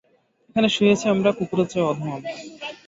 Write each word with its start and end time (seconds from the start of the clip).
এখানে 0.49 0.67
শুয়ে 0.69 0.93
আছি 0.95 1.05
আমরা, 1.13 1.29
কুকুরের 1.37 1.67
চেয়েও 1.71 1.89
অধম 1.91 2.07
আমরা। 2.15 2.31